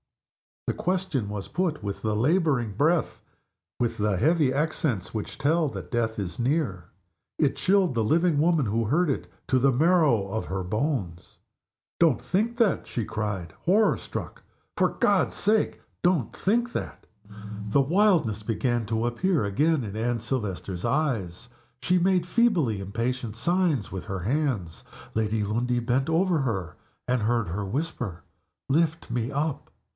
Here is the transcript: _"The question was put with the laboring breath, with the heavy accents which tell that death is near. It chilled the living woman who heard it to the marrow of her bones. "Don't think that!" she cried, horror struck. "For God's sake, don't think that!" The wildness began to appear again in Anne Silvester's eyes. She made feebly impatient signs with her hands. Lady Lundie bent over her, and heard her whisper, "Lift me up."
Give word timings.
_"The 0.73 0.83
question 0.83 1.29
was 1.29 1.47
put 1.47 1.83
with 1.83 2.01
the 2.01 2.15
laboring 2.15 2.71
breath, 2.73 3.21
with 3.79 3.97
the 3.97 4.17
heavy 4.17 4.51
accents 4.53 5.13
which 5.13 5.37
tell 5.37 5.67
that 5.69 5.91
death 5.91 6.17
is 6.17 6.39
near. 6.39 6.85
It 7.37 7.55
chilled 7.55 7.93
the 7.93 8.03
living 8.03 8.39
woman 8.39 8.65
who 8.67 8.85
heard 8.85 9.09
it 9.09 9.27
to 9.47 9.59
the 9.59 9.71
marrow 9.71 10.27
of 10.29 10.45
her 10.45 10.63
bones. 10.63 11.37
"Don't 11.99 12.21
think 12.21 12.57
that!" 12.57 12.87
she 12.87 13.05
cried, 13.05 13.53
horror 13.65 13.97
struck. 13.97 14.43
"For 14.77 14.89
God's 14.89 15.35
sake, 15.35 15.81
don't 16.01 16.33
think 16.35 16.71
that!" 16.73 17.05
The 17.69 17.81
wildness 17.81 18.41
began 18.41 18.87
to 18.87 19.05
appear 19.05 19.45
again 19.45 19.83
in 19.83 19.95
Anne 19.95 20.19
Silvester's 20.19 20.85
eyes. 20.85 21.49
She 21.83 21.99
made 21.99 22.25
feebly 22.25 22.79
impatient 22.79 23.35
signs 23.35 23.91
with 23.91 24.05
her 24.05 24.19
hands. 24.21 24.83
Lady 25.13 25.43
Lundie 25.43 25.79
bent 25.79 26.09
over 26.09 26.39
her, 26.39 26.75
and 27.07 27.21
heard 27.23 27.49
her 27.49 27.65
whisper, 27.65 28.23
"Lift 28.69 29.11
me 29.11 29.31
up." 29.31 29.67